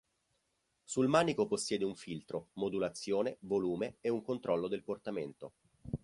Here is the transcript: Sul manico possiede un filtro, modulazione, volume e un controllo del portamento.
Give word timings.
Sul 0.83 1.07
manico 1.07 1.45
possiede 1.45 1.85
un 1.85 1.95
filtro, 1.95 2.47
modulazione, 2.53 3.35
volume 3.41 3.97
e 4.01 4.09
un 4.09 4.23
controllo 4.23 4.67
del 4.67 4.81
portamento. 4.81 5.51